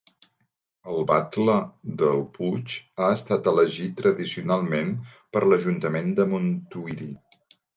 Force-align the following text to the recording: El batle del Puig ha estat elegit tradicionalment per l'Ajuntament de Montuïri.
El 0.93 1.03
batle 1.11 1.57
del 2.03 2.23
Puig 2.39 2.77
ha 3.01 3.11
estat 3.17 3.51
elegit 3.53 3.95
tradicionalment 4.01 4.91
per 5.37 5.45
l'Ajuntament 5.47 6.13
de 6.23 6.27
Montuïri. 6.33 7.13